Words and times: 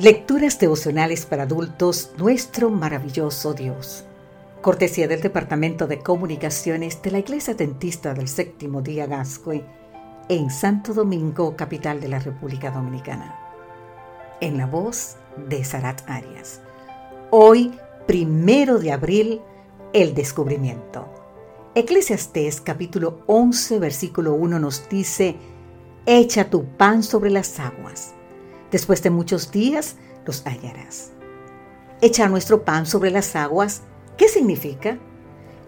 Lecturas 0.00 0.58
devocionales 0.58 1.26
para 1.26 1.42
adultos, 1.42 2.12
nuestro 2.16 2.70
maravilloso 2.70 3.52
Dios. 3.52 4.06
Cortesía 4.62 5.06
del 5.06 5.20
Departamento 5.20 5.86
de 5.86 5.98
Comunicaciones 5.98 7.02
de 7.02 7.10
la 7.10 7.18
Iglesia 7.18 7.52
Dentista 7.52 8.14
del 8.14 8.26
Séptimo 8.26 8.80
Día 8.80 9.04
Gascue 9.04 9.62
en 10.30 10.48
Santo 10.48 10.94
Domingo, 10.94 11.54
capital 11.54 12.00
de 12.00 12.08
la 12.08 12.18
República 12.18 12.70
Dominicana. 12.70 13.38
En 14.40 14.56
la 14.56 14.64
voz 14.64 15.16
de 15.50 15.62
Sarat 15.64 16.00
Arias. 16.08 16.62
Hoy, 17.30 17.78
primero 18.06 18.78
de 18.78 18.92
abril, 18.92 19.42
el 19.92 20.14
descubrimiento. 20.14 21.12
Eclesiastés 21.74 22.62
capítulo 22.62 23.20
11, 23.26 23.78
versículo 23.78 24.32
1 24.32 24.60
nos 24.60 24.88
dice, 24.88 25.36
Echa 26.06 26.48
tu 26.48 26.64
pan 26.78 27.02
sobre 27.02 27.28
las 27.28 27.60
aguas 27.60 28.14
Después 28.70 29.02
de 29.02 29.10
muchos 29.10 29.50
días 29.50 29.96
los 30.26 30.44
hallarás. 30.46 31.12
Echar 32.00 32.30
nuestro 32.30 32.64
pan 32.64 32.86
sobre 32.86 33.10
las 33.10 33.36
aguas, 33.36 33.82
¿qué 34.16 34.28
significa? 34.28 34.98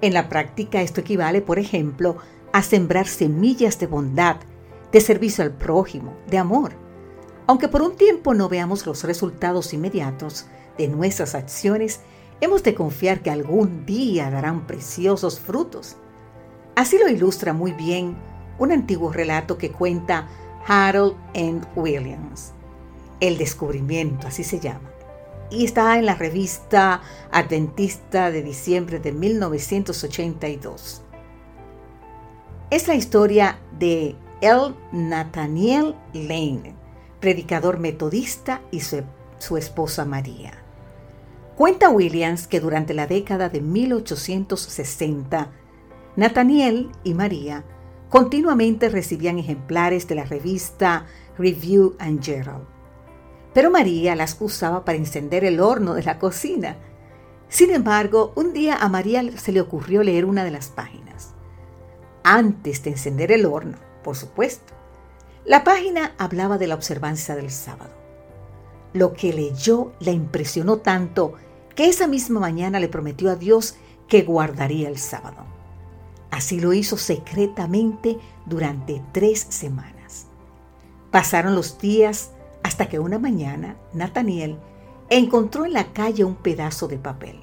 En 0.01 0.15
la 0.15 0.29
práctica 0.29 0.83
esto 0.83 1.01
equivale, 1.01 1.43
por 1.43 1.59
ejemplo, 1.59 2.17
a 2.53 2.63
sembrar 2.63 3.07
semillas 3.07 3.79
de 3.79 3.87
bondad, 3.87 4.37
de 4.91 5.01
servicio 5.01 5.45
al 5.45 5.53
prójimo, 5.53 6.17
de 6.29 6.39
amor. 6.39 6.73
Aunque 7.47 7.69
por 7.69 7.83
un 7.83 7.97
tiempo 7.97 8.35
no 8.35 8.49
veamos 8.49 8.87
los 8.87 9.05
resultados 9.05 9.73
inmediatos 9.73 10.47
de 10.79 10.89
nuestras 10.89 11.35
acciones, 11.35 12.01
hemos 12.41 12.63
de 12.63 12.75
confiar 12.75 13.21
que 13.21 13.31
algún 13.31 13.85
día 13.85 14.31
darán 14.31 14.67
preciosos 14.67 15.41
frutos. 15.41 15.97
Así 16.77 16.99
lo 16.99 17.09
ilustra 17.09 17.53
muy 17.53 17.73
bien 17.73 18.17
un 18.59 18.73
antiguo 18.73 19.13
relato 19.13 19.59
que 19.59 19.71
cuenta 19.71 20.29
Harold 20.67 21.17
N. 21.35 21.61
Williams. 21.75 22.53
El 23.23 23.39
descubrimiento, 23.39 24.27
así 24.27 24.43
se 24.43 24.59
llama. 24.59 24.91
Y 25.49 25.65
está 25.65 25.97
en 25.97 26.07
la 26.07 26.17
revista 26.17 27.03
Adventista 27.31 28.33
de 28.33 28.43
diciembre 28.43 28.99
de 28.99 29.13
1982. 29.13 31.03
Es 32.71 32.89
la 32.89 32.97
historia 32.97 33.61
de 33.79 34.17
L. 34.41 34.75
Nathaniel 34.91 35.95
Lane, 36.13 36.75
predicador 37.21 37.79
metodista 37.79 38.61
y 38.73 38.81
su, 38.81 39.05
su 39.39 39.57
esposa 39.57 40.05
María. 40.05 40.55
Cuenta 41.55 41.91
Williams 41.91 42.49
que 42.49 42.59
durante 42.59 42.93
la 42.93 43.07
década 43.07 43.49
de 43.49 43.61
1860, 43.61 45.49
Nathaniel 46.17 46.91
y 47.05 47.15
María 47.15 47.65
continuamente 48.09 48.89
recibían 48.89 49.39
ejemplares 49.39 50.09
de 50.09 50.17
la 50.17 50.25
revista 50.25 51.07
Review 51.39 51.95
and 52.01 52.21
Journal 52.21 52.72
pero 53.55 53.71
María 53.71 54.17
las 54.17 54.37
usaba 54.41 54.85
para 54.85 54.99
encender 54.99 55.45
el 55.45 55.61
horno 55.61 55.95
de 55.95 56.03
la 56.03 56.19
cocina. 56.19 56.77
Sin 57.49 57.71
embargo, 57.71 58.33
un 58.35 58.53
día 58.53 58.77
a 58.77 58.89
María 58.89 59.23
se 59.37 59.53
le 59.53 59.61
ocurrió 59.61 60.03
leer 60.03 60.25
una 60.25 60.45
de 60.45 60.51
las 60.51 60.69
páginas. 60.69 61.35
Antes 62.25 62.83
de 62.83 62.91
encender 62.91 63.31
el 63.33 63.45
horno, 63.45 63.77
por 64.03 64.17
supuesto. 64.17 64.73
La 65.45 65.65
página 65.65 66.13
hablaba 66.19 66.57
de 66.57 66.67
la 66.67 66.75
observancia 66.75 67.35
del 67.35 67.51
sábado. 67.51 67.91
Lo 68.93 69.13
que 69.13 69.33
leyó 69.33 69.93
la 70.01 70.13
impresionó 70.13 70.79
tanto 70.79 71.35
que 71.75 71.87
esa 71.87 72.07
misma 72.07 72.41
mañana 72.41 72.79
le 72.79 72.89
prometió 72.89 73.31
a 73.31 73.37
Dios 73.37 73.77
que 74.09 74.23
guardaría 74.23 74.89
el 74.89 74.99
sábado. 74.99 75.45
Así 76.31 76.61
lo 76.61 76.73
hizo 76.73 76.97
secretamente 76.97 78.19
durante 78.47 79.03
tres 79.13 79.47
semanas. 79.49 80.27
Pasaron 81.11 81.55
los 81.55 81.79
días 81.79 82.31
hasta 82.63 82.89
que 82.89 82.99
una 82.99 83.19
mañana 83.19 83.77
Nathaniel 83.93 84.59
encontró 85.11 85.67
en 85.67 85.73
la 85.73 85.93
calle 85.93 86.25
un 86.25 86.37
pedazo 86.37 86.89
de 86.89 86.99
papel. 86.99 87.41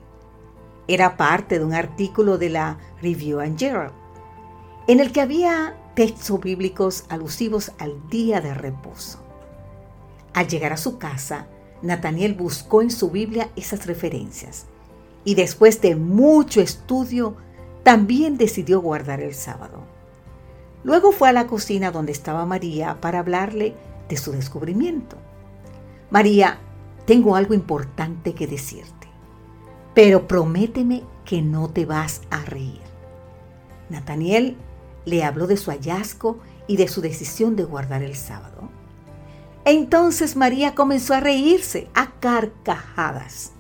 Era 0.88 1.18
parte 1.18 1.60
de 1.60 1.66
un 1.66 1.74
artículo 1.74 2.38
de 2.38 2.50
la 2.50 2.78
Review 3.02 3.40
and 3.40 3.58
Journal, 3.58 3.92
en 4.88 5.00
el 5.00 5.12
que 5.12 5.22
había 5.22 5.76
textos 5.94 6.40
bíblicos 6.40 7.06
alusivos 7.10 7.72
al 7.78 8.10
día 8.10 8.42
de 8.42 8.54
reposo. 8.54 9.20
Al 10.34 10.48
llegar 10.48 10.74
a 10.74 10.78
su 10.78 10.98
casa, 10.98 11.48
Nathaniel 11.82 12.34
buscó 12.34 12.82
en 12.82 12.92
su 12.92 13.10
Biblia 13.12 13.50
esas 13.56 13.86
referencias 13.86 14.66
y 15.24 15.36
después 15.36 15.82
de 15.82 15.96
mucho 15.96 16.62
estudio 16.62 17.36
también 17.84 18.38
decidió 18.38 18.82
guardar 18.82 19.22
el 19.22 19.34
sábado. 19.34 19.84
Luego 20.84 21.12
fue 21.12 21.30
a 21.30 21.34
la 21.34 21.48
cocina 21.48 21.92
donde 21.92 22.12
estaba 22.12 22.46
María 22.46 23.00
para 23.02 23.20
hablarle 23.20 23.76
de 24.10 24.18
su 24.18 24.32
descubrimiento. 24.32 25.16
María, 26.10 26.60
tengo 27.06 27.36
algo 27.36 27.54
importante 27.54 28.34
que 28.34 28.48
decirte, 28.48 29.08
pero 29.94 30.28
prométeme 30.28 31.04
que 31.24 31.42
no 31.42 31.70
te 31.70 31.86
vas 31.86 32.22
a 32.30 32.44
reír. 32.44 32.82
Nathaniel 33.90 34.58
le 35.06 35.24
habló 35.24 35.48
de 35.48 35.58
su 35.58 35.72
hallazgo 35.72 36.40
y 36.68 36.78
de 36.78 36.88
su 36.88 37.02
decisión 37.02 37.56
de 37.56 37.64
guardar 37.64 38.04
el 38.04 38.16
sábado. 38.16 38.70
Entonces 39.66 40.36
María 40.36 40.76
comenzó 40.76 41.14
a 41.14 41.20
reírse 41.20 41.90
a 41.94 42.12
carcajadas. 42.20 43.54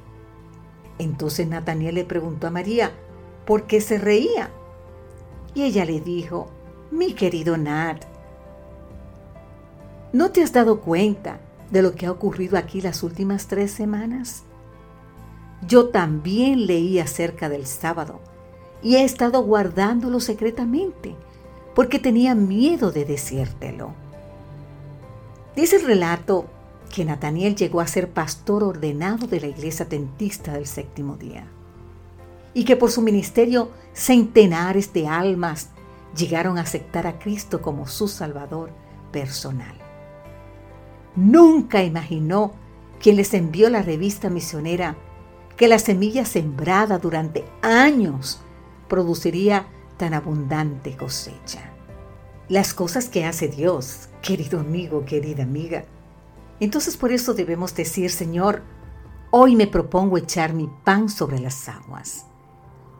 Entonces 0.98 1.48
Nathaniel 1.48 1.96
le 1.96 2.06
preguntó 2.06 2.48
a 2.48 2.52
María 2.52 2.92
por 3.46 3.68
qué 3.68 3.82
se 3.82 3.98
reía. 3.98 4.52
Y 5.54 5.64
ella 5.64 5.86
le 5.86 6.02
dijo, 6.02 6.50
mi 6.92 7.14
querido 7.14 7.58
Nat, 7.58 8.06
¿No 10.12 10.32
te 10.32 10.42
has 10.42 10.52
dado 10.54 10.82
cuenta 10.82 11.40
de 11.70 11.84
lo 11.84 11.94
que 11.94 12.08
ha 12.08 12.12
ocurrido 12.12 12.58
aquí 12.58 12.82
las 12.82 13.04
últimas 13.04 13.46
tres 13.46 13.70
semanas? 13.70 14.42
Yo 15.68 15.90
también 15.90 16.66
leí 16.66 16.98
acerca 17.00 17.48
del 17.48 17.68
sábado 17.68 18.20
y 18.82 18.96
he 18.96 19.04
estado 19.04 19.44
guardándolo 19.44 20.20
secretamente 20.20 21.16
porque 21.76 22.00
tenía 22.00 22.34
miedo 22.34 22.92
de 22.92 23.06
decírtelo. 23.06 23.94
Dice 25.56 25.76
el 25.76 25.86
relato 25.86 26.48
que 26.92 27.06
Nataniel 27.06 27.56
llegó 27.56 27.80
a 27.80 27.86
ser 27.86 28.10
pastor 28.10 28.64
ordenado 28.64 29.28
de 29.28 29.42
la 29.42 29.48
iglesia 29.48 29.88
tentista 29.88 30.54
del 30.54 30.66
séptimo 30.66 31.18
día 31.18 31.46
y 32.56 32.66
que 32.66 32.76
por 32.76 32.90
su 32.90 33.04
ministerio 33.04 33.70
centenares 33.94 34.92
de 34.92 35.08
almas 35.08 35.70
llegaron 36.18 36.58
a 36.58 36.62
aceptar 36.62 37.06
a 37.06 37.20
Cristo 37.20 37.62
como 37.62 37.86
su 37.86 38.08
Salvador 38.08 38.72
personal. 39.12 39.89
Nunca 41.16 41.84
imaginó 41.84 42.54
quien 43.00 43.16
les 43.16 43.34
envió 43.34 43.70
la 43.70 43.82
revista 43.82 44.30
misionera 44.30 44.96
que 45.58 45.68
la 45.68 45.80
semilla 45.80 46.26
sembrada 46.26 47.00
durante 47.00 47.46
años 47.62 48.42
produciría 48.88 49.68
tan 49.98 50.14
abundante 50.14 50.96
cosecha. 50.96 51.74
Las 52.48 52.74
cosas 52.74 53.10
que 53.10 53.26
hace 53.26 53.48
Dios, 53.48 54.10
querido 54.22 54.60
amigo, 54.60 55.06
querida 55.06 55.44
amiga. 55.44 55.84
Entonces 56.60 56.98
por 56.98 57.12
eso 57.12 57.34
debemos 57.34 57.76
decir, 57.76 58.10
Señor, 58.10 58.62
hoy 59.32 59.56
me 59.56 59.68
propongo 59.68 60.18
echar 60.18 60.54
mi 60.54 60.70
pan 60.84 61.10
sobre 61.10 61.40
las 61.40 61.70
aguas. 61.70 62.26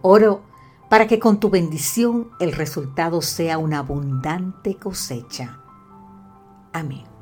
Oro 0.02 0.42
para 0.90 1.08
que 1.08 1.20
con 1.20 1.40
tu 1.40 1.50
bendición 1.50 2.30
el 2.40 2.52
resultado 2.52 3.22
sea 3.22 3.58
una 3.58 3.80
abundante 3.80 4.76
cosecha. 4.76 5.62
Amén. 6.74 7.19